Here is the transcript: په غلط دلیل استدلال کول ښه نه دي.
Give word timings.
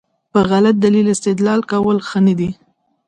په 0.31 0.39
غلط 0.51 0.75
دلیل 0.83 1.07
استدلال 1.15 1.61
کول 1.71 1.97
ښه 2.07 2.19
نه 2.27 2.33
دي. 2.39 2.49